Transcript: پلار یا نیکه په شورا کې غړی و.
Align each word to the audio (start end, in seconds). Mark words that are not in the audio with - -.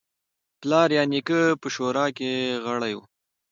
پلار 0.61 0.89
یا 0.97 1.03
نیکه 1.11 1.41
په 1.61 1.67
شورا 1.75 2.05
کې 2.17 2.31
غړی 2.65 2.93
و. 2.95 2.99